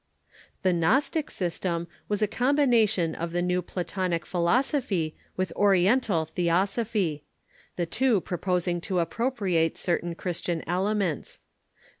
[0.63, 7.23] The Gnostic system was a combination of the new Platonic philosophy with Oriental theosophy,
[7.75, 11.41] the two proposing to ap propriate certain Christian elements.